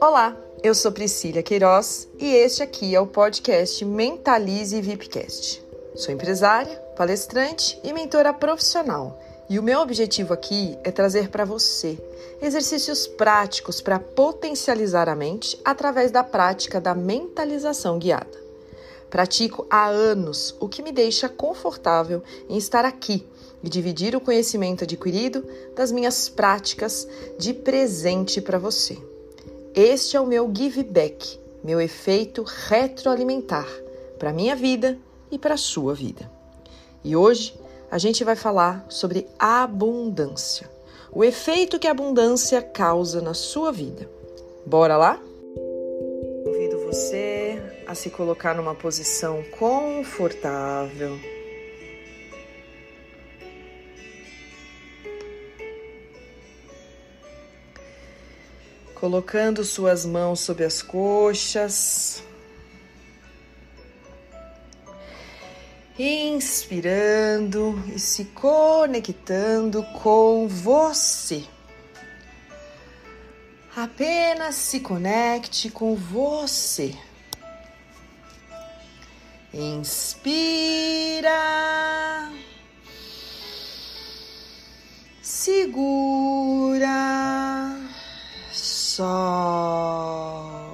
[0.00, 5.64] Olá, eu sou Priscila Queiroz e este aqui é o podcast Mentalize VIPcast.
[5.94, 9.18] Sou empresária, palestrante e mentora profissional.
[9.48, 11.98] E o meu objetivo aqui é trazer para você
[12.42, 18.42] exercícios práticos para potencializar a mente através da prática da mentalização guiada.
[19.08, 23.24] Pratico há anos, o que me deixa confortável em estar aqui
[23.62, 27.06] e dividir o conhecimento adquirido das minhas práticas
[27.38, 28.98] de presente para você.
[29.74, 33.66] Este é o meu give back, meu efeito retroalimentar
[34.20, 34.96] para minha vida
[35.32, 36.30] e para a sua vida.
[37.02, 37.58] E hoje
[37.90, 40.70] a gente vai falar sobre abundância,
[41.10, 44.08] o efeito que a abundância causa na sua vida.
[44.64, 45.20] Bora lá?
[46.44, 51.18] Convido você a se colocar numa posição confortável.
[59.04, 62.22] Colocando suas mãos sobre as coxas.
[65.98, 71.44] Inspirando e se conectando com você.
[73.76, 76.96] Apenas se conecte com você.
[79.52, 81.28] Inspira.
[85.20, 85.74] Segura.
[88.96, 90.70] Solte.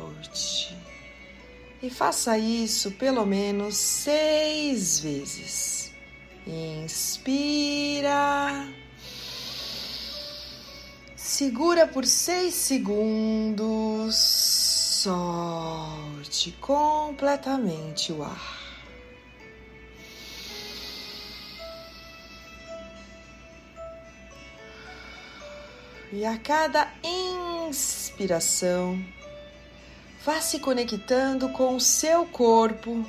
[1.83, 5.91] E faça isso pelo menos seis vezes.
[6.47, 7.89] Inspira.
[11.17, 14.15] Segura por seis segundos.
[15.03, 18.61] Solte completamente o ar.
[26.13, 26.93] E a cada
[28.21, 29.03] inspiração,
[30.23, 33.03] vá se conectando com o seu corpo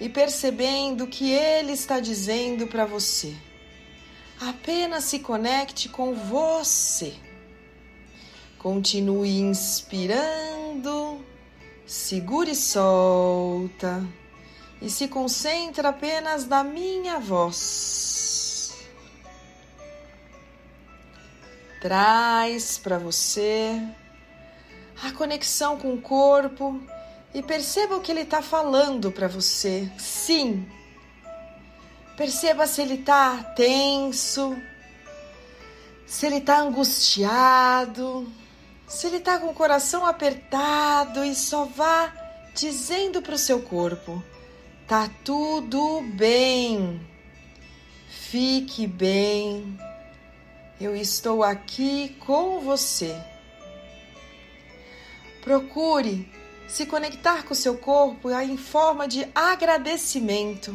[0.00, 3.34] e percebendo o que ele está dizendo para você.
[4.40, 7.14] Apenas se conecte com você.
[8.58, 11.20] Continue inspirando,
[11.84, 14.06] segure e solta
[14.80, 18.72] e se concentra apenas na minha voz.
[21.80, 23.82] Traz para você
[25.02, 26.80] a conexão com o corpo
[27.34, 29.90] e perceba o que ele está falando para você.
[29.98, 30.66] Sim,
[32.16, 34.56] perceba se ele está tenso,
[36.06, 38.30] se ele está angustiado
[38.92, 42.12] se ele está com o coração apertado e só vá
[42.54, 44.22] dizendo para o seu corpo:
[44.86, 47.00] tá tudo bem,
[48.06, 49.78] fique bem,
[50.78, 53.18] eu estou aqui com você.
[55.42, 56.26] Procure
[56.66, 60.74] se conectar com seu corpo em forma de agradecimento.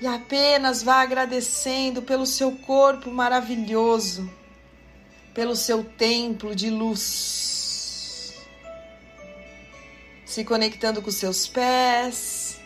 [0.00, 4.28] E apenas vá agradecendo pelo seu corpo maravilhoso
[5.34, 8.34] pelo seu templo de luz,
[10.24, 12.60] se conectando com seus pés,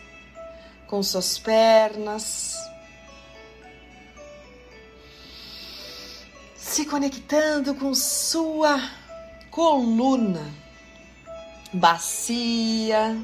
[0.85, 2.55] com suas pernas,
[6.55, 8.79] se conectando com sua
[9.49, 10.45] coluna,
[11.73, 13.21] bacia,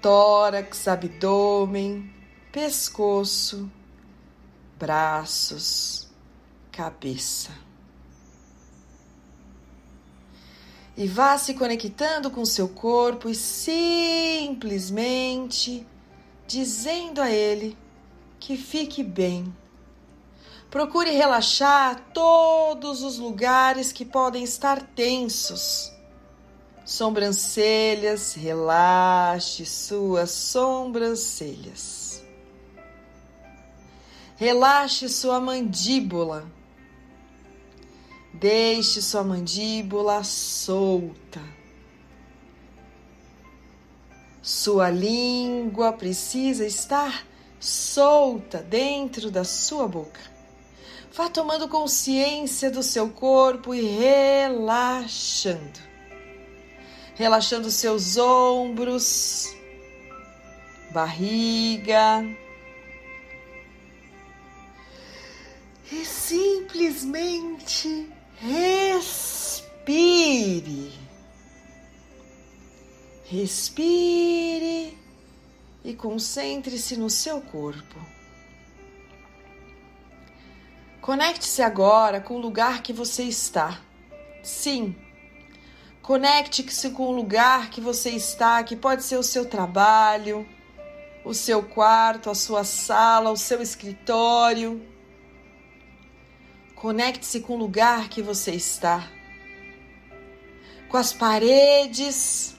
[0.00, 2.12] tórax, abdômen,
[2.52, 3.70] pescoço,
[4.78, 6.08] braços,
[6.70, 7.68] cabeça.
[10.98, 14.66] e vá se conectando com seu corpo e simplesmente
[16.44, 17.78] dizendo a ele
[18.40, 19.54] que fique bem.
[20.68, 25.92] Procure relaxar todos os lugares que podem estar tensos.
[26.88, 32.22] Sobrancelhas, relaxe suas sobrancelhas.
[34.36, 36.50] Relaxe sua mandíbula
[38.32, 41.42] Deixe sua mandíbula solta.
[44.40, 47.26] Sua língua precisa estar
[47.58, 50.20] solta dentro da sua boca.
[51.12, 55.87] Vá tomando consciência do seu corpo e relaxando.
[57.18, 59.54] Relaxando seus ombros,
[60.92, 62.24] barriga,
[65.90, 68.08] e simplesmente
[68.40, 70.92] Respire.
[73.24, 74.96] Respire
[75.84, 77.98] e concentre-se no seu corpo.
[81.00, 83.80] Conecte-se agora com o lugar que você está.
[84.42, 84.94] Sim,
[86.08, 90.48] Conecte-se com o lugar que você está, que pode ser o seu trabalho,
[91.22, 94.80] o seu quarto, a sua sala, o seu escritório.
[96.74, 99.06] Conecte-se com o lugar que você está,
[100.88, 102.56] com as paredes,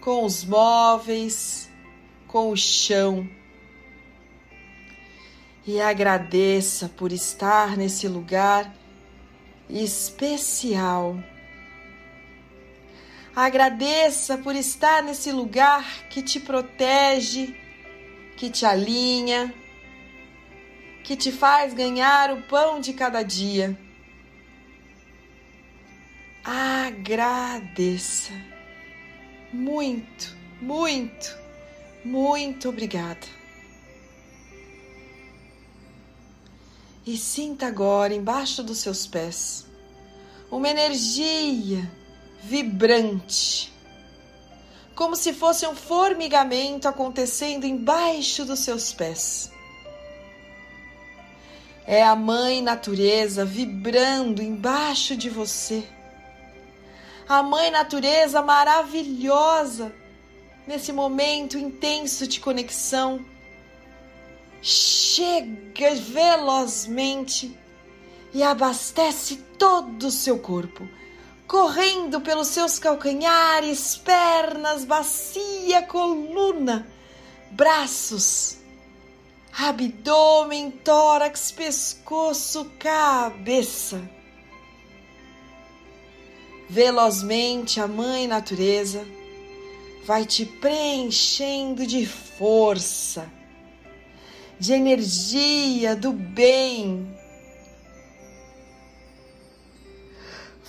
[0.00, 1.68] com os móveis,
[2.26, 3.28] com o chão.
[5.66, 8.74] E agradeça por estar nesse lugar
[9.68, 11.14] especial.
[13.40, 17.54] Agradeça por estar nesse lugar que te protege,
[18.36, 19.54] que te alinha,
[21.04, 23.78] que te faz ganhar o pão de cada dia.
[26.44, 28.32] Agradeça.
[29.52, 31.38] Muito, muito,
[32.04, 33.28] muito obrigada.
[37.06, 39.64] E sinta agora embaixo dos seus pés
[40.50, 41.88] uma energia
[42.42, 43.72] vibrante,
[44.94, 49.50] como se fosse um formigamento acontecendo embaixo dos seus pés.
[51.86, 55.82] É a Mãe Natureza vibrando embaixo de você.
[57.28, 59.92] A Mãe Natureza maravilhosa
[60.66, 63.24] nesse momento intenso de conexão.
[64.60, 67.56] Chega velozmente
[68.34, 70.86] e abastece todo o seu corpo,
[71.48, 76.86] correndo pelos seus calcanhares, pernas, bacia, coluna,
[77.50, 78.58] braços,
[79.58, 83.98] abdômen, tórax, pescoço, cabeça.
[86.68, 89.06] Velozmente a Mãe Natureza
[90.04, 93.26] vai te preenchendo de força,
[94.60, 97.17] de energia do bem.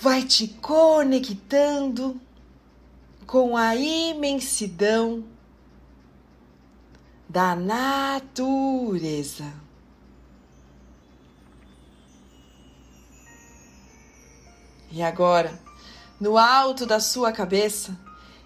[0.00, 2.20] Vai te conectando
[3.26, 5.24] com a imensidão
[7.28, 9.44] da natureza.
[14.90, 15.60] E agora,
[16.18, 17.96] no alto da sua cabeça,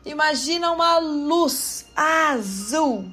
[0.05, 3.11] Imagina uma luz azul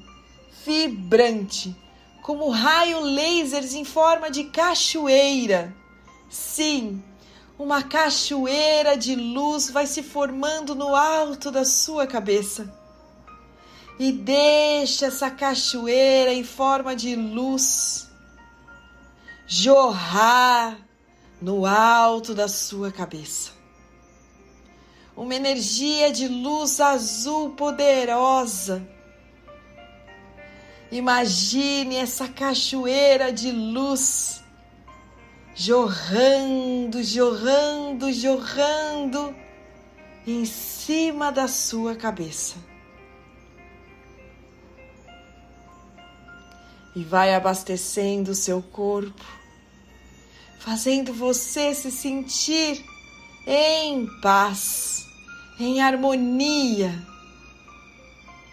[0.66, 1.74] vibrante,
[2.22, 5.74] como raio lasers em forma de cachoeira.
[6.30, 7.02] Sim,
[7.62, 12.74] uma cachoeira de luz vai se formando no alto da sua cabeça.
[14.00, 18.10] E deixa essa cachoeira em forma de luz
[19.46, 20.78] jorrar
[21.42, 23.62] no alto da sua cabeça
[25.16, 28.82] uma energia de luz azul poderosa.
[30.92, 34.41] Imagine essa cachoeira de luz
[35.54, 39.36] jorrando, jorrando, jorrando
[40.26, 42.56] em cima da sua cabeça.
[46.96, 49.26] E vai abastecendo o seu corpo,
[50.60, 52.84] fazendo você se sentir
[53.48, 55.06] em paz,
[55.60, 56.94] em harmonia,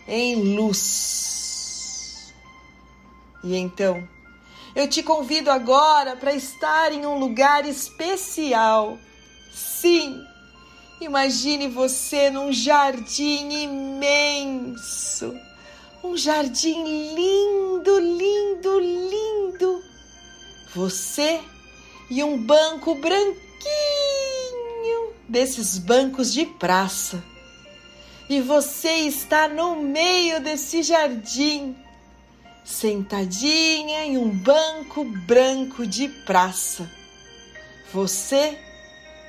[0.06, 2.32] em luz.
[3.42, 4.08] E então,
[4.78, 8.96] eu te convido agora para estar em um lugar especial.
[9.52, 10.24] Sim,
[11.00, 15.34] imagine você num jardim imenso.
[16.04, 19.82] Um jardim lindo, lindo, lindo.
[20.76, 21.40] Você
[22.08, 23.34] e um banco branquinho
[25.28, 27.20] desses bancos de praça.
[28.30, 31.74] E você está no meio desse jardim,
[32.68, 36.90] sentadinha em um banco branco de praça.
[37.92, 38.58] Você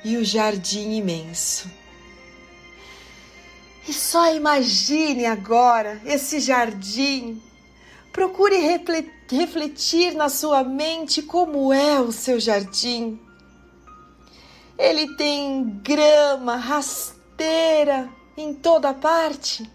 [0.04, 1.70] e o jardim imenso.
[3.88, 7.42] E só imagine agora esse jardim.
[8.12, 8.56] Procure
[9.30, 13.18] refletir na sua mente como é o seu jardim
[14.80, 19.70] ele tem grama rasteira em toda parte.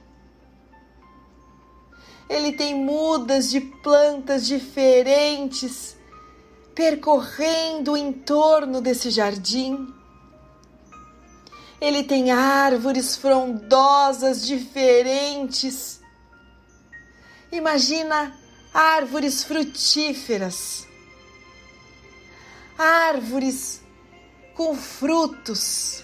[2.29, 5.95] Ele tem mudas de plantas diferentes
[6.73, 9.93] percorrendo o entorno desse jardim.
[11.79, 16.01] Ele tem árvores frondosas diferentes.
[17.51, 18.37] Imagina
[18.73, 20.85] árvores frutíferas,
[22.77, 23.81] árvores
[24.53, 26.03] com frutos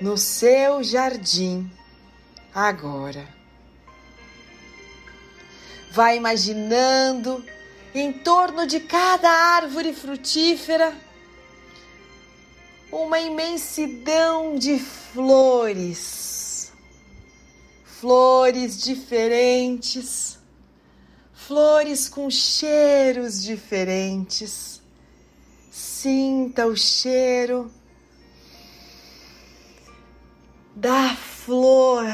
[0.00, 1.70] no seu jardim
[2.52, 3.39] agora.
[5.90, 7.44] Vai imaginando
[7.94, 10.96] em torno de cada árvore frutífera
[12.92, 16.72] uma imensidão de flores,
[17.84, 20.38] flores diferentes,
[21.32, 24.80] flores com cheiros diferentes.
[25.70, 27.70] Sinta o cheiro
[30.74, 32.06] da flor.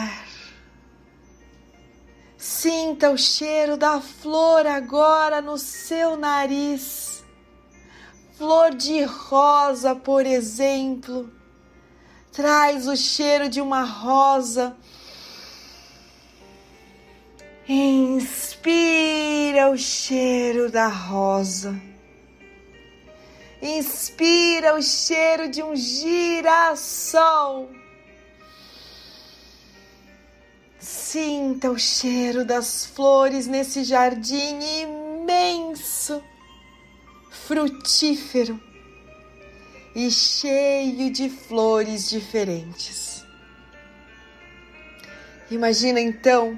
[2.48, 7.24] Sinta o cheiro da flor agora no seu nariz.
[8.38, 11.28] Flor de rosa, por exemplo,
[12.32, 14.76] traz o cheiro de uma rosa.
[17.68, 21.74] Inspira o cheiro da rosa.
[23.60, 27.68] Inspira o cheiro de um girassol.
[30.88, 36.22] Sinta o cheiro das flores nesse jardim imenso,
[37.28, 38.60] frutífero
[39.96, 43.24] e cheio de flores diferentes.
[45.50, 46.56] Imagina então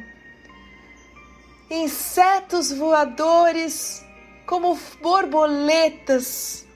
[1.70, 4.04] insetos voadores
[4.44, 6.66] como borboletas,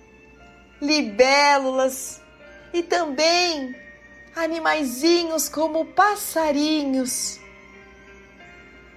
[0.81, 2.19] libélulas
[2.73, 3.82] e também
[4.35, 7.41] animaizinhos como passarinhos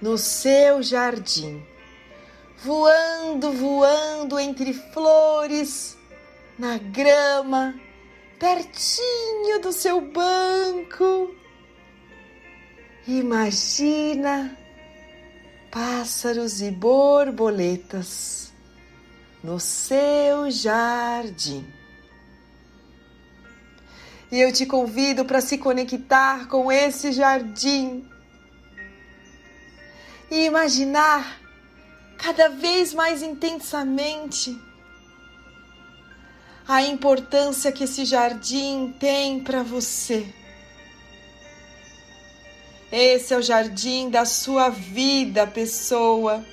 [0.00, 1.64] no seu jardim,
[2.58, 5.96] voando, voando entre flores,
[6.58, 7.74] na grama,
[8.38, 11.34] pertinho do seu banco.
[13.06, 14.56] Imagina
[15.70, 18.52] pássaros e borboletas
[19.42, 21.75] no seu jardim.
[24.30, 28.04] E eu te convido para se conectar com esse jardim
[30.30, 31.40] e imaginar
[32.18, 34.58] cada vez mais intensamente
[36.66, 40.26] a importância que esse jardim tem para você.
[42.90, 46.44] Esse é o jardim da sua vida, pessoa.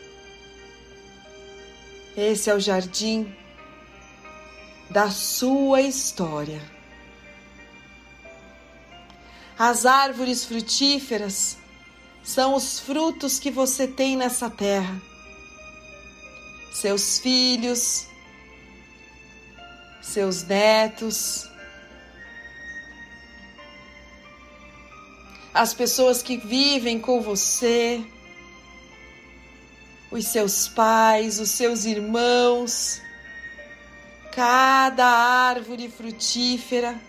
[2.15, 3.35] Esse é o jardim
[4.89, 6.72] da sua história.
[9.65, 11.57] As árvores frutíferas
[12.21, 15.01] são os frutos que você tem nessa terra.
[16.73, 18.05] Seus filhos,
[20.01, 21.49] seus netos,
[25.53, 28.03] as pessoas que vivem com você,
[30.11, 33.01] os seus pais, os seus irmãos,
[34.29, 36.99] cada árvore frutífera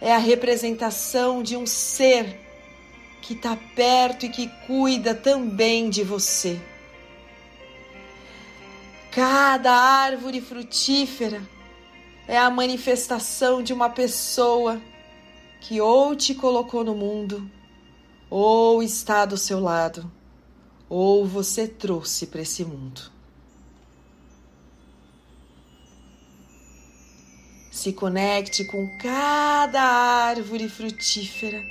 [0.00, 2.38] é a representação de um ser
[3.20, 6.60] que está perto e que cuida também de você.
[9.10, 11.42] Cada árvore frutífera
[12.26, 14.80] é a manifestação de uma pessoa
[15.60, 17.50] que ou te colocou no mundo,
[18.30, 20.10] ou está do seu lado,
[20.88, 23.17] ou você trouxe para esse mundo.
[27.78, 31.64] Se conecte com cada árvore frutífera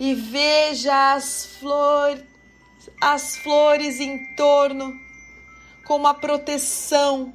[0.00, 2.24] e veja as flores,
[3.00, 4.92] as flores em torno
[5.86, 7.32] como a proteção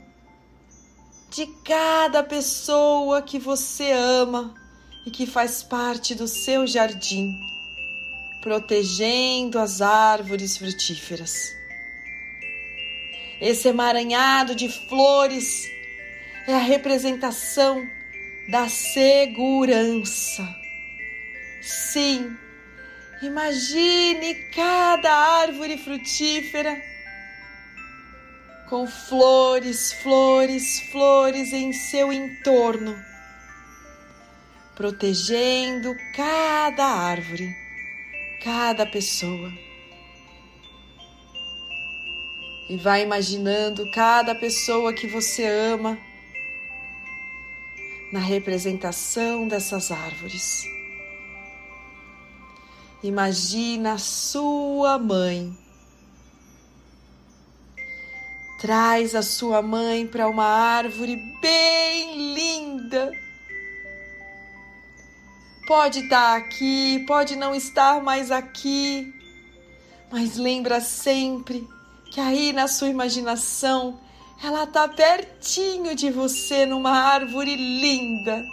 [1.29, 4.53] de cada pessoa que você ama
[5.05, 7.33] e que faz parte do seu jardim,
[8.41, 11.55] protegendo as árvores frutíferas.
[13.39, 15.76] Esse emaranhado de flores
[16.47, 17.87] é a representação
[18.49, 20.47] da segurança.
[21.61, 22.37] Sim,
[23.21, 26.79] Imagine cada árvore frutífera
[28.69, 32.95] com flores, flores, flores em seu entorno,
[34.75, 37.55] protegendo cada árvore,
[38.43, 39.51] cada pessoa.
[42.69, 45.97] E vai imaginando cada pessoa que você ama
[48.11, 50.63] na representação dessas árvores.
[53.03, 55.55] Imagina sua mãe.
[58.59, 63.11] Traz a sua mãe para uma árvore bem linda.
[65.67, 69.13] Pode estar tá aqui, pode não estar mais aqui,
[70.09, 71.67] mas lembra sempre
[72.09, 73.99] que aí na sua imaginação
[74.43, 78.45] ela está pertinho de você numa árvore linda.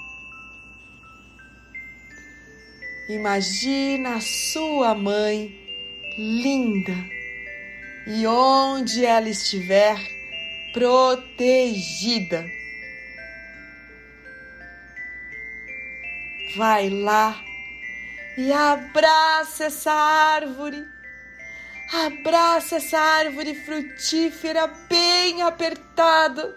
[3.09, 5.55] Imagina a sua mãe
[6.17, 6.97] linda
[8.07, 9.99] e onde ela estiver
[10.73, 12.45] protegida.
[16.57, 17.43] vai lá
[18.37, 20.85] e abraça essa árvore.
[21.93, 26.57] Abraça essa árvore frutífera bem apertada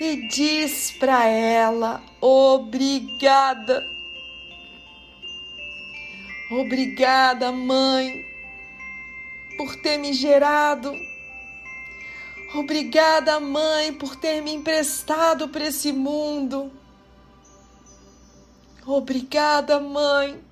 [0.00, 3.84] e diz para ela: obrigada.
[6.50, 8.26] Obrigada, mãe,
[9.56, 10.92] por ter me gerado.
[12.54, 16.72] Obrigada, mãe, por ter me emprestado para esse mundo.
[18.84, 20.42] Obrigada, mãe,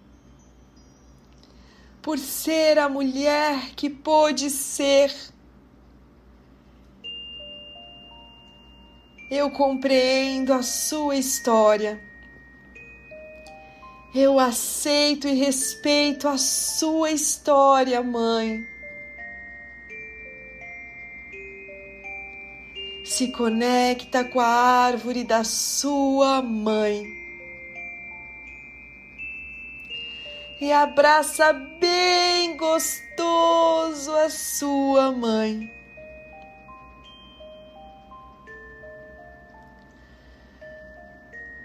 [2.09, 5.15] por ser a mulher que pôde ser.
[9.31, 12.00] Eu compreendo a sua história.
[14.15, 18.65] Eu aceito e respeito a sua história, mãe.
[23.05, 27.18] Se conecta com a árvore da sua mãe.
[30.61, 35.71] E abraça bem gostoso a sua mãe.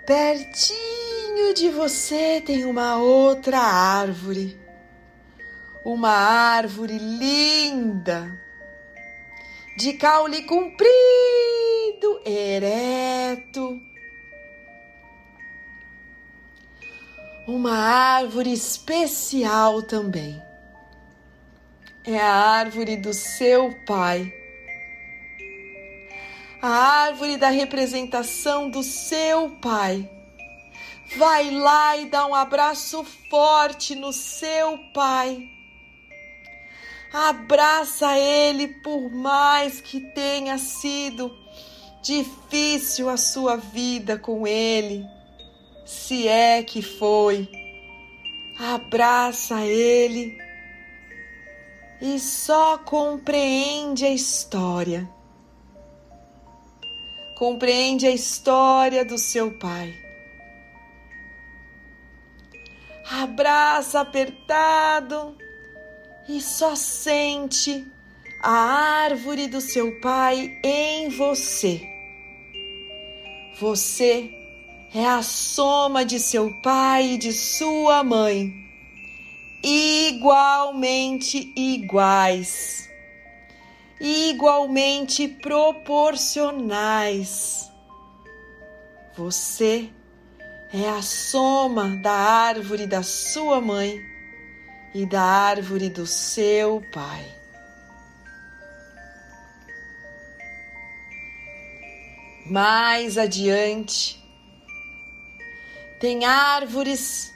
[0.05, 4.59] Pertinho de você tem uma outra árvore,
[5.85, 8.39] uma árvore linda,
[9.77, 10.91] de caule comprido,
[12.25, 13.92] ereto
[17.45, 20.41] uma árvore especial também.
[22.05, 24.33] É a árvore do seu pai.
[26.62, 30.09] A árvore da representação do seu pai.
[31.17, 35.50] Vai lá e dá um abraço forte no seu pai.
[37.13, 41.31] Abraça ele por mais que tenha sido
[42.01, 45.06] difícil a sua vida com ele
[45.86, 47.50] se é que foi.
[48.60, 50.38] Abraça ele
[52.02, 55.10] e só compreende a história.
[57.38, 59.93] Compreende a história do seu pai.
[63.10, 65.36] Abraça apertado
[66.28, 67.86] e só sente
[68.41, 68.52] a
[69.04, 71.82] árvore do seu pai em você.
[73.60, 74.42] Você
[74.95, 78.53] é a soma de seu pai e de sua mãe,
[79.63, 82.88] igualmente iguais,
[83.99, 87.67] igualmente proporcionais.
[89.17, 89.89] Você
[90.71, 93.99] é a soma da árvore da sua mãe
[94.93, 97.25] e da árvore do seu pai.
[102.45, 104.22] Mais adiante,
[106.03, 107.33] tem árvores,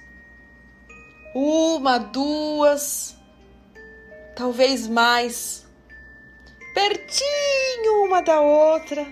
[1.33, 3.15] uma, duas,
[4.35, 5.65] talvez mais,
[6.73, 9.07] pertinho uma da outra,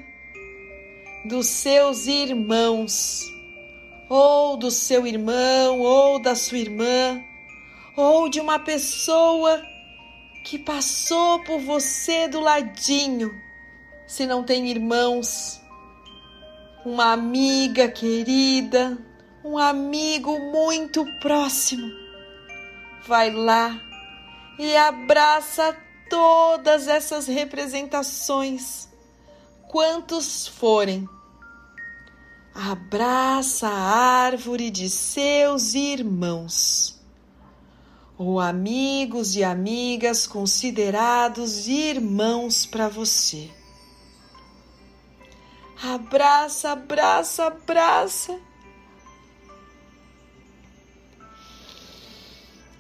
[1.29, 3.21] dos seus irmãos,
[4.09, 7.23] ou do seu irmão, ou da sua irmã,
[7.95, 9.65] ou de uma pessoa
[10.43, 13.31] que passou por você do ladinho,
[14.05, 15.61] se não tem irmãos,
[16.85, 18.97] uma amiga querida,
[19.45, 21.93] um amigo muito próximo.
[23.07, 23.79] Vai lá
[24.57, 25.77] e abraça
[26.09, 28.89] todas essas representações,
[29.67, 31.07] quantos forem.
[32.55, 36.99] Abraça a árvore de seus irmãos,
[38.17, 43.51] ou amigos e amigas considerados irmãos para você.
[45.83, 48.39] Abraça, abraça, abraça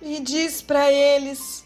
[0.05, 1.65] e diz para eles: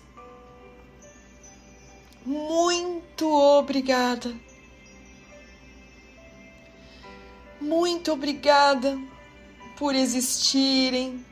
[2.26, 4.34] Muito obrigada.
[7.60, 8.98] Muito obrigada
[9.78, 11.26] por existirem.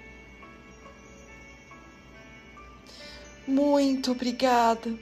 [3.48, 4.94] Muito obrigada.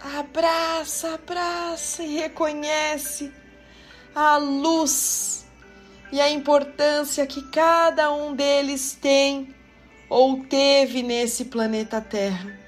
[0.00, 3.32] Abraça, abraça e reconhece
[4.14, 5.47] a luz
[6.10, 9.54] e a importância que cada um deles tem
[10.08, 12.58] ou teve nesse planeta Terra.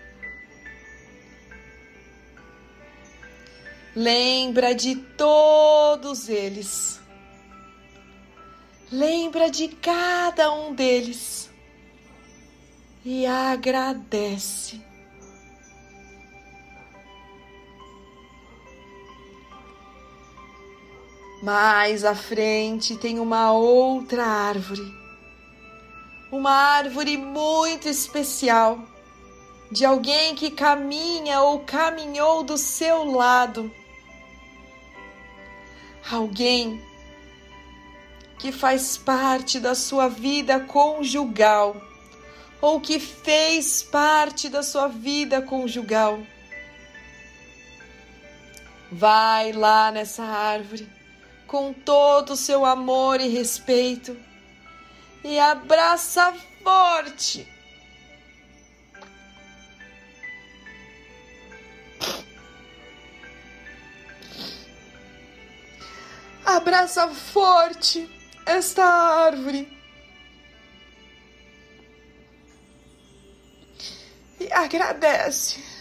[3.96, 7.00] Lembra de todos eles.
[8.92, 11.50] Lembra de cada um deles
[13.04, 14.89] e agradece.
[21.42, 24.94] Mais à frente tem uma outra árvore.
[26.30, 28.78] Uma árvore muito especial
[29.72, 33.72] de alguém que caminha ou caminhou do seu lado.
[36.10, 36.78] Alguém
[38.38, 41.74] que faz parte da sua vida conjugal
[42.60, 46.20] ou que fez parte da sua vida conjugal.
[48.92, 50.99] Vai lá nessa árvore
[51.50, 54.16] com todo o seu amor e respeito
[55.24, 56.32] e abraça
[56.62, 57.44] forte
[66.44, 68.08] Abraça forte
[68.44, 69.68] esta árvore.
[74.40, 75.79] E agradece.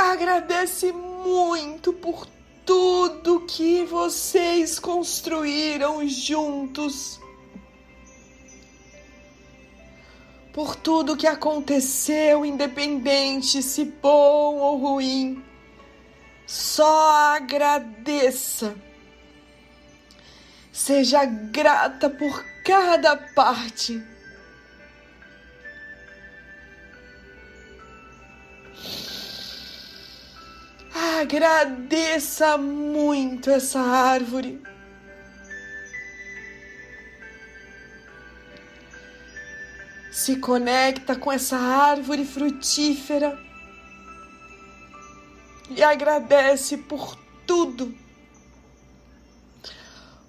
[0.00, 2.26] Agradece muito por
[2.64, 7.20] tudo que vocês construíram juntos.
[10.52, 15.42] por tudo que aconteceu, independente se bom ou ruim.
[16.46, 18.74] Só agradeça.
[20.72, 24.02] Seja grata por cada parte.
[31.30, 34.60] Agradeça muito essa árvore.
[40.10, 43.38] se conecta com essa árvore frutífera
[45.70, 47.16] e agradece por
[47.46, 47.94] tudo.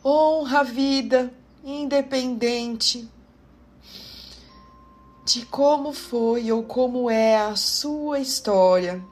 [0.06, 1.34] Honra a vida
[1.64, 3.10] independente
[5.26, 9.04] de como foi ou como é a sua história.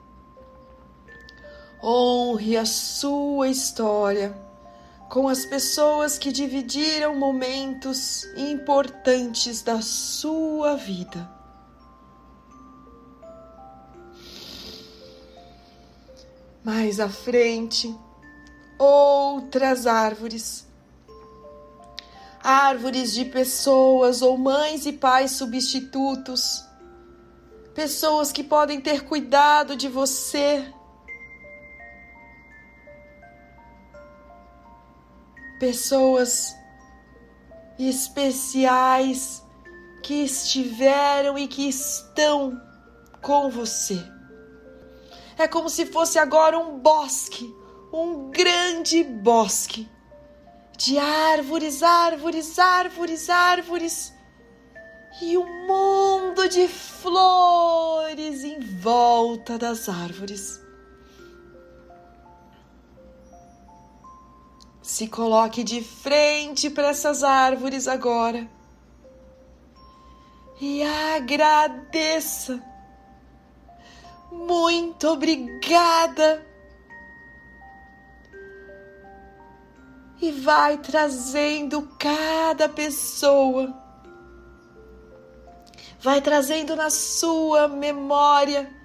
[1.81, 4.35] Honre a sua história
[5.09, 11.29] com as pessoas que dividiram momentos importantes da sua vida.
[16.63, 17.95] Mais à frente,
[18.77, 20.67] outras árvores.
[22.43, 26.63] Árvores de pessoas ou mães e pais substitutos.
[27.73, 30.71] Pessoas que podem ter cuidado de você
[35.59, 36.55] pessoas
[37.77, 39.43] especiais
[40.01, 42.59] que estiveram e que estão
[43.21, 44.01] com você.
[45.37, 47.53] É como se fosse agora um bosque,
[47.93, 49.87] um grande bosque
[50.77, 54.13] de árvores, árvores, árvores, árvores
[55.21, 60.68] e um mundo de flores em volta das árvores.
[64.91, 68.49] Se coloque de frente para essas árvores agora
[70.59, 70.81] e
[71.15, 72.59] agradeça.
[74.31, 76.43] Muito obrigada.
[80.19, 83.71] E vai trazendo cada pessoa,
[86.01, 88.75] vai trazendo na sua memória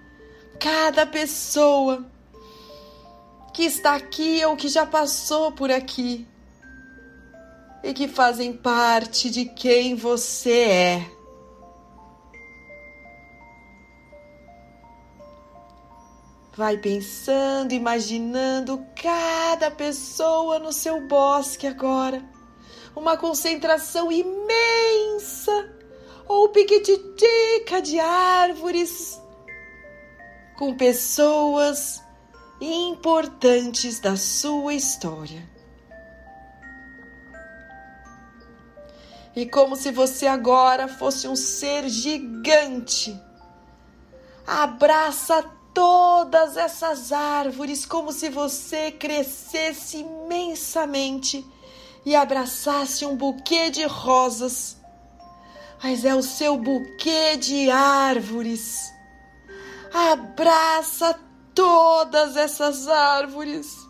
[0.61, 2.05] cada pessoa
[3.55, 6.27] que está aqui ou que já passou por aqui
[7.85, 11.11] e que fazem parte de quem você é.
[16.57, 22.25] Vai pensando, imaginando cada pessoa no seu bosque agora.
[22.95, 25.73] Uma concentração imensa
[26.27, 29.21] ou piquititica de árvores
[30.57, 32.04] com pessoas
[32.61, 35.49] importantes da sua história.
[39.37, 43.19] E como se você agora fosse um ser gigante,
[44.47, 45.43] abraça
[45.75, 51.45] todas essas árvores como se você crescesse imensamente
[52.07, 54.77] e abraçasse um buquê de rosas.
[55.83, 58.93] Mas é o seu buquê de árvores.
[59.93, 61.19] Abraça
[61.55, 63.85] todas essas árvores.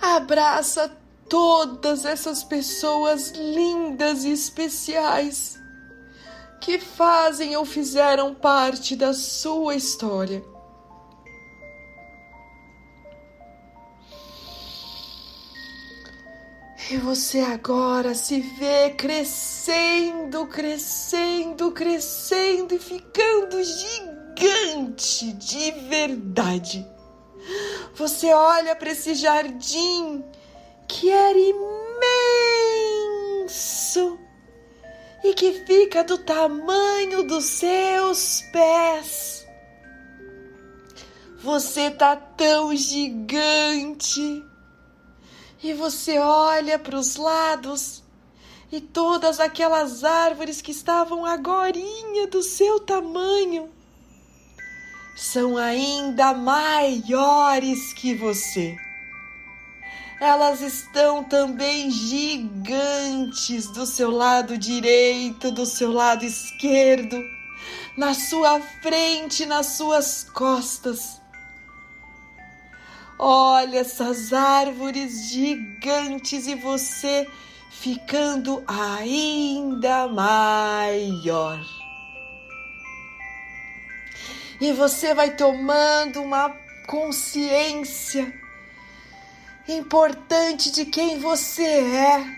[0.00, 0.96] Abraça
[1.28, 5.58] todas essas pessoas lindas e especiais
[6.60, 10.42] que fazem ou fizeram parte da sua história.
[16.88, 26.86] E você agora se vê crescendo, crescendo, crescendo e ficando gigante de verdade.
[27.96, 30.24] Você olha para esse jardim
[30.86, 31.36] que era
[33.40, 34.16] imenso
[35.24, 39.44] e que fica do tamanho dos seus pés.
[41.42, 44.45] Você tá tão gigante.
[45.62, 48.02] E você olha para os lados
[48.70, 53.70] e todas aquelas árvores que estavam agorinha do seu tamanho
[55.16, 58.76] são ainda maiores que você.
[60.20, 67.22] Elas estão também gigantes do seu lado direito, do seu lado esquerdo,
[67.96, 71.20] na sua frente, nas suas costas.
[73.18, 77.26] Olha essas árvores gigantes e você
[77.70, 81.58] ficando ainda maior
[84.60, 86.50] e você vai tomando uma
[86.86, 88.32] consciência
[89.68, 92.36] importante de quem você é,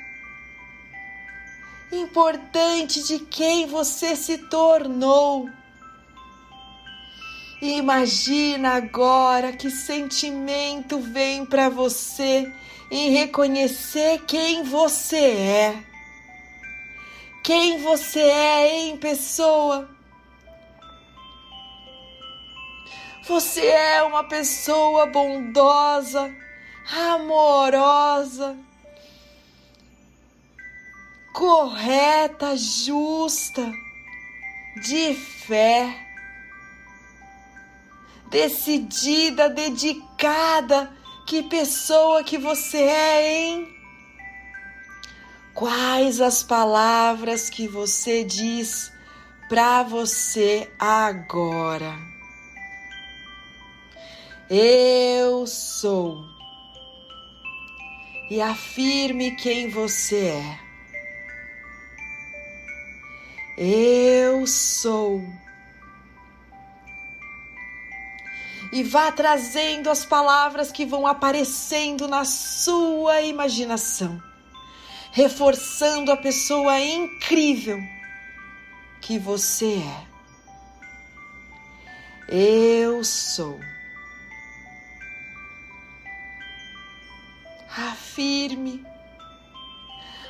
[1.92, 5.48] importante de quem você se tornou.
[7.60, 12.52] E imagina agora que sentimento vem para você
[12.90, 15.84] em reconhecer quem você é.
[17.42, 19.88] Quem você é em pessoa
[23.28, 26.34] Você é uma pessoa bondosa,
[26.90, 28.56] amorosa,
[31.34, 33.70] correta, justa,
[34.80, 36.07] de fé,
[38.30, 40.90] decidida, dedicada.
[41.26, 43.68] Que pessoa que você é, hein?
[45.54, 48.92] Quais as palavras que você diz
[49.48, 51.94] para você agora?
[54.48, 56.24] Eu sou.
[58.30, 60.68] E afirme quem você é.
[63.58, 65.20] Eu sou.
[68.72, 74.22] E vá trazendo as palavras que vão aparecendo na sua imaginação,
[75.10, 77.78] reforçando a pessoa incrível
[79.00, 80.08] que você é.
[82.30, 83.58] Eu sou.
[87.74, 88.84] Afirme.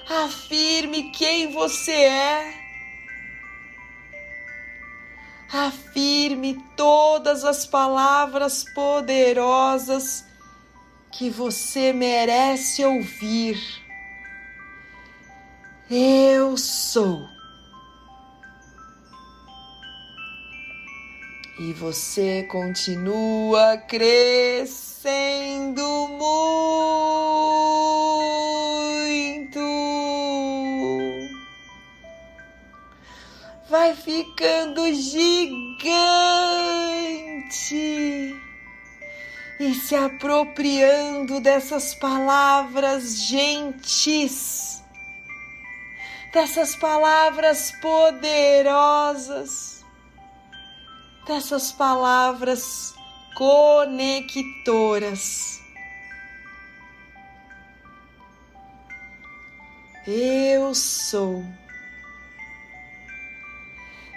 [0.08, 2.67] Afirme quem você é.
[5.52, 10.24] Afirme todas as palavras poderosas
[11.10, 13.58] que você merece ouvir.
[15.90, 17.26] Eu sou.
[21.58, 27.97] E você continua crescendo muito.
[33.78, 35.94] Vai ficando gigante
[39.60, 44.82] e se apropriando dessas palavras gentis,
[46.32, 49.14] dessas palavras poderosas,
[51.24, 52.92] dessas palavras
[53.36, 54.42] conectoras.
[60.04, 61.44] Eu sou.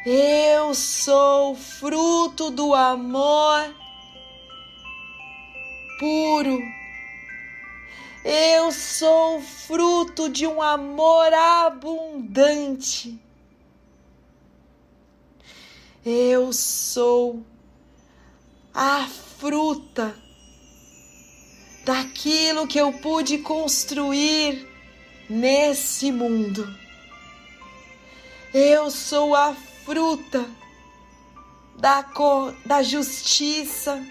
[0.03, 3.75] Eu sou fruto do amor
[5.99, 6.59] puro.
[8.25, 13.19] Eu sou fruto de um amor abundante.
[16.03, 17.45] Eu sou
[18.73, 20.15] a fruta
[21.85, 24.67] daquilo que eu pude construir
[25.29, 26.67] nesse mundo.
[28.51, 29.55] Eu sou a
[29.86, 30.50] fruta
[31.78, 34.06] da, cor, da justiça,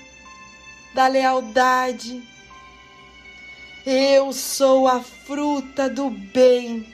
[0.94, 2.22] da lealdade.
[3.86, 6.86] Eu sou a fruta do bem.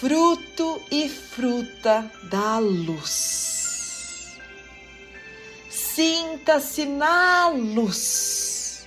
[0.00, 3.53] Fruto e fruta da luz
[5.94, 8.84] sinta-se na luz,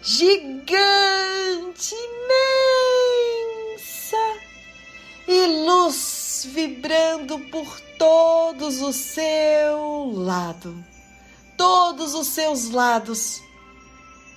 [0.00, 1.94] gigante,
[3.68, 4.16] imensa,
[5.66, 10.82] luz vibrando por todos o seu lado,
[11.58, 13.42] todos os seus lados,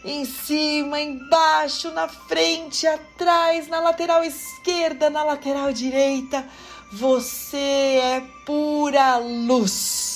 [0.04, 6.46] em cima, embaixo, na frente, atrás, na lateral esquerda, na lateral direita.
[6.92, 10.15] Você é pura luz.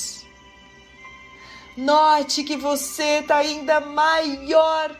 [1.79, 4.93] Note que você está ainda maior,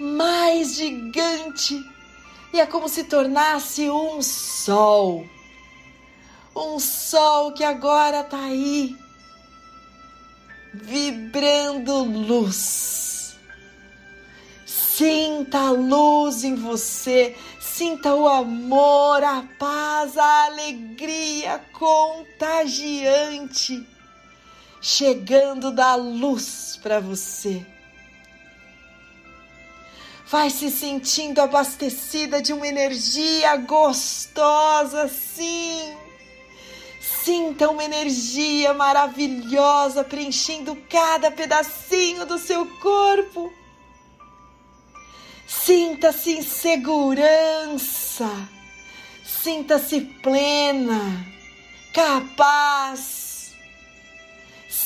[0.00, 1.78] mais gigante
[2.50, 5.28] e é como se tornasse um sol.
[6.56, 8.96] Um sol que agora está aí,
[10.72, 13.36] vibrando luz.
[14.64, 23.92] Sinta a luz em você, sinta o amor, a paz, a alegria contagiante
[24.84, 27.64] chegando da luz para você
[30.26, 35.96] vai se sentindo abastecida de uma energia gostosa, sim.
[37.00, 43.50] Sinta uma energia maravilhosa preenchendo cada pedacinho do seu corpo.
[45.46, 48.28] Sinta-se em segurança,
[49.24, 51.00] sinta-se plena,
[51.94, 53.33] capaz,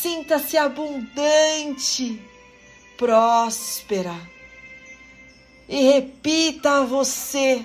[0.03, 2.23] sinta-se abundante,
[2.97, 4.15] próspera
[5.69, 7.65] e repita a você: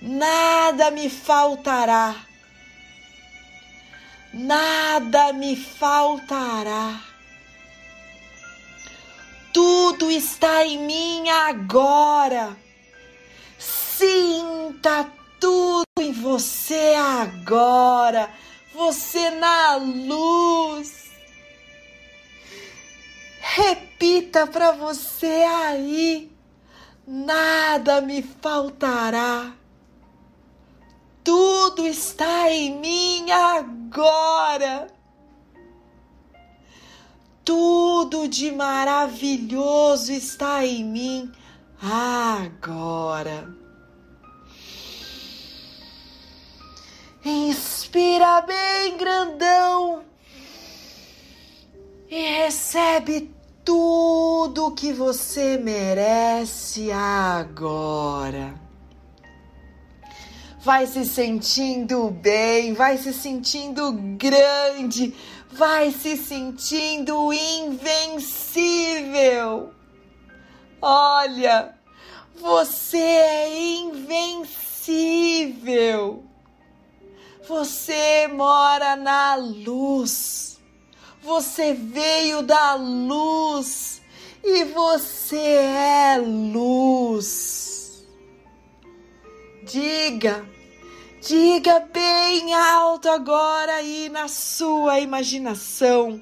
[0.00, 2.14] nada me faltará,
[4.32, 7.00] nada me faltará.
[9.52, 12.56] Tudo está em mim agora.
[13.58, 15.06] Sinta
[15.38, 18.30] tudo em você agora.
[18.74, 21.01] Você na luz.
[23.54, 26.34] Repita para você aí
[27.06, 29.52] nada me faltará.
[31.22, 34.86] Tudo está em mim agora.
[37.44, 41.30] Tudo de maravilhoso está em mim
[41.78, 43.54] agora.
[47.22, 50.02] Inspira bem grandão
[52.08, 58.54] e recebe tudo que você merece agora.
[60.60, 65.14] Vai se sentindo bem, vai se sentindo grande,
[65.50, 68.62] vai se sentindo invencível.
[70.80, 71.74] Olha,
[72.40, 74.62] você é invencível.
[77.48, 80.31] Você mora na luz.
[81.22, 84.02] Você veio da luz
[84.42, 88.02] e você é luz.
[89.62, 90.44] Diga,
[91.20, 96.20] diga bem alto agora aí na sua imaginação,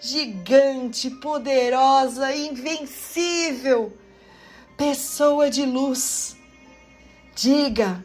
[0.00, 3.96] gigante, poderosa, invencível,
[4.76, 6.36] pessoa de luz.
[7.36, 8.04] Diga,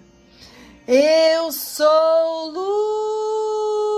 [0.87, 3.96] eu sou luz.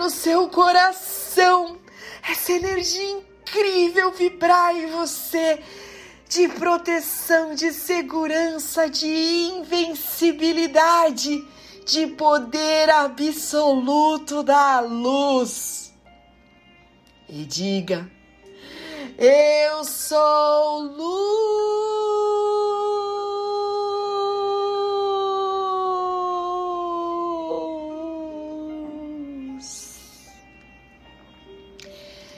[0.00, 1.76] No seu coração
[2.26, 5.62] essa energia incrível vibrar em você
[6.26, 11.46] de proteção, de segurança, de invencibilidade,
[11.84, 15.92] de poder absoluto da luz.
[17.28, 18.10] E diga:
[19.18, 22.49] Eu sou luz.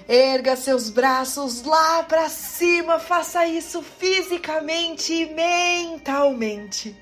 [0.08, 6.96] Erga seus braços lá para cima, faça isso fisicamente e mentalmente.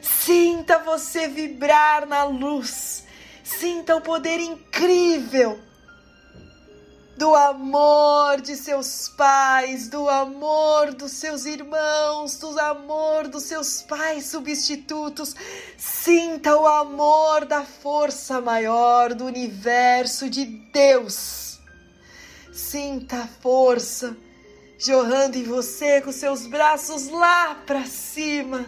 [0.00, 3.04] Sinta você vibrar na luz,
[3.42, 5.58] sinta o poder incrível
[7.16, 14.26] do amor de seus pais, do amor dos seus irmãos, do amor dos seus pais
[14.26, 15.34] substitutos.
[15.76, 21.41] Sinta o amor da força maior do universo de Deus
[22.52, 24.14] Sinta a força
[24.78, 28.66] jorrando em você com seus braços lá para cima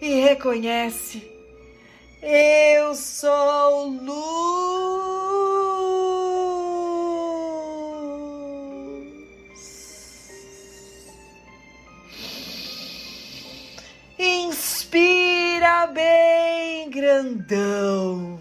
[0.00, 1.22] e reconhece:
[2.20, 5.08] Eu sou luz.
[14.18, 18.40] Inspira bem grandão.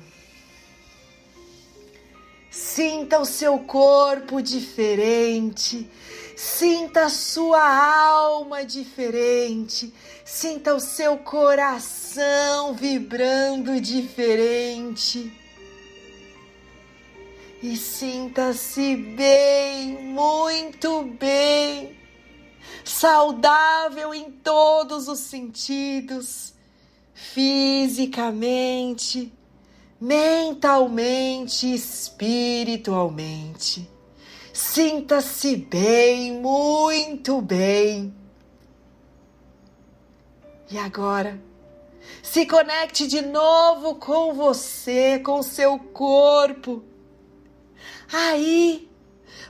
[2.78, 5.89] Sinta o seu corpo diferente.
[6.36, 9.91] Sinta a sua alma diferente.
[10.23, 15.34] Sinta o seu coração vibrando diferente.
[17.63, 21.97] E sinta-se bem, muito bem,
[22.86, 26.53] saudável em todos os sentidos,
[27.15, 29.34] fisicamente,
[30.00, 33.89] mentalmente, espiritualmente.
[34.54, 38.14] Sinta-se bem, muito bem.
[40.70, 41.41] E agora,
[42.22, 46.84] se conecte de novo com você, com seu corpo.
[48.12, 48.89] Aí,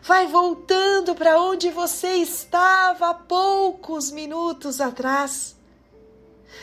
[0.03, 5.55] vai voltando para onde você estava há poucos minutos atrás.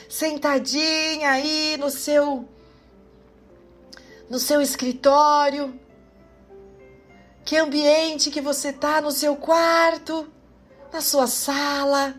[0.09, 2.49] Sentadinha aí no seu
[4.29, 5.79] no seu escritório,
[7.45, 10.31] que ambiente que você tá no seu quarto,
[10.93, 12.15] na sua sala,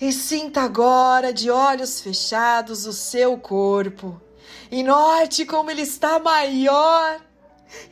[0.00, 4.20] e sinta agora de olhos fechados o seu corpo.
[4.70, 7.20] E note como ele está maior.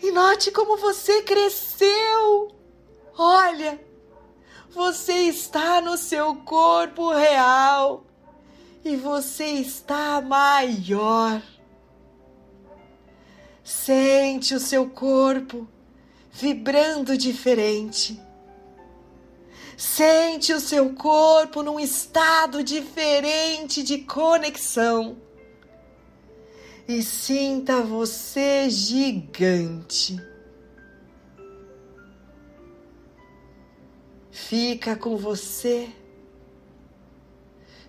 [0.03, 2.49] E note como você cresceu.
[3.17, 3.81] Olha,
[4.71, 8.05] você está no seu corpo real
[8.85, 11.43] e você está maior.
[13.65, 15.69] Sente o seu corpo
[16.33, 18.21] vibrando diferente.
[19.77, 25.17] Sente o seu corpo num estado diferente de conexão.
[26.89, 30.21] E sinta você gigante.
[34.31, 35.89] Fica com você.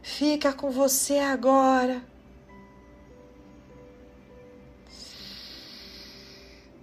[0.02, 2.13] Fica com você agora.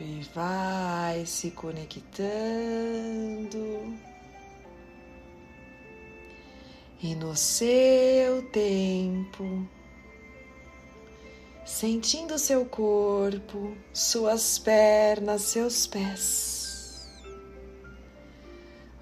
[0.00, 2.18] E vai se conectando.
[7.00, 9.66] E no seu tempo,
[11.64, 17.08] sentindo seu corpo, suas pernas, seus pés.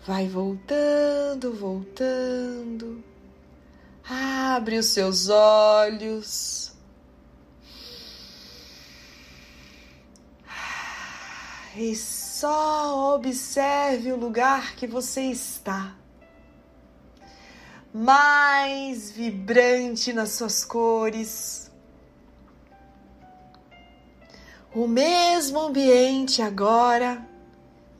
[0.06, 3.02] Vai voltando, voltando.
[4.08, 6.75] Abre os seus olhos.
[11.78, 15.94] E só observe o lugar que você está.
[17.92, 21.70] Mais vibrante nas suas cores.
[24.74, 27.26] O mesmo ambiente agora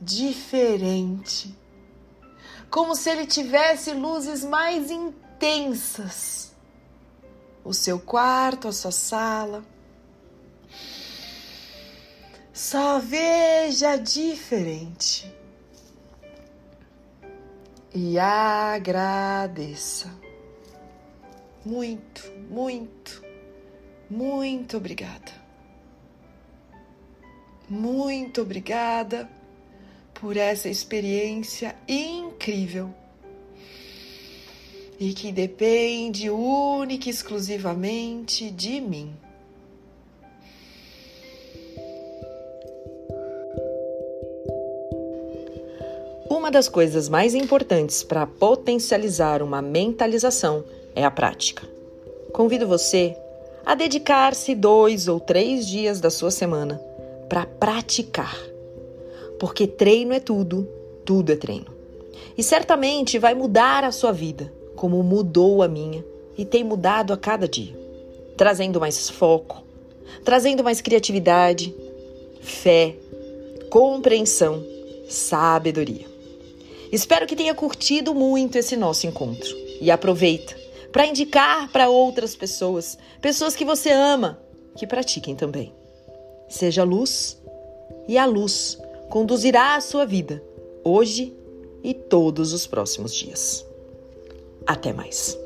[0.01, 1.55] diferente.
[2.69, 6.51] Como se ele tivesse luzes mais intensas.
[7.63, 9.63] O seu quarto, a sua sala
[12.57, 15.31] só veja diferente
[17.93, 20.11] e agradeça.
[21.63, 23.23] Muito, muito,
[24.09, 25.31] muito obrigada.
[27.69, 29.29] Muito obrigada
[30.15, 32.91] por essa experiência incrível
[34.99, 39.15] e que depende única e exclusivamente de mim.
[46.47, 50.63] Uma das coisas mais importantes para potencializar uma mentalização
[50.95, 51.67] é a prática.
[52.31, 53.17] Convido você
[53.65, 56.81] a dedicar-se dois ou três dias da sua semana
[57.27, 58.33] para praticar.
[59.37, 60.65] Porque treino é tudo,
[61.03, 61.67] tudo é treino.
[62.37, 66.01] E certamente vai mudar a sua vida, como mudou a minha
[66.37, 67.77] e tem mudado a cada dia,
[68.37, 69.61] trazendo mais foco,
[70.23, 71.75] trazendo mais criatividade,
[72.39, 72.95] fé,
[73.69, 74.63] compreensão,
[75.09, 76.15] sabedoria.
[76.91, 80.55] Espero que tenha curtido muito esse nosso encontro e aproveita
[80.91, 84.39] para indicar para outras pessoas, pessoas que você ama,
[84.75, 85.73] que pratiquem também.
[86.49, 87.41] Seja luz
[88.07, 88.77] e a luz
[89.09, 90.43] conduzirá a sua vida
[90.83, 91.35] hoje
[91.83, 93.65] e todos os próximos dias.
[94.65, 95.37] Até mais.